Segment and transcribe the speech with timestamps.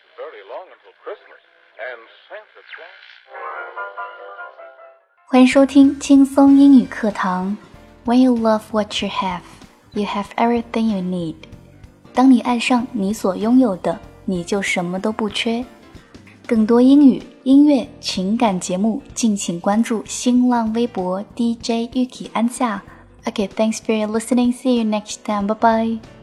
[0.00, 1.40] isn't very long until Christmas,
[1.76, 3.00] and Santa Claus.
[5.26, 7.56] 欢迎收听轻松英语课堂。
[8.04, 9.42] When you love what you have,
[9.92, 11.36] you have everything you need.
[12.14, 15.64] 当你爱上你所拥有的，你就什么都不缺。
[16.46, 22.82] 更多英语、音乐、情感节目，敬请关注新浪微博 DJ Ukki 安夏。
[23.24, 24.52] Okay, thanks for listening.
[24.52, 25.46] See you next time.
[25.46, 26.19] Bye bye.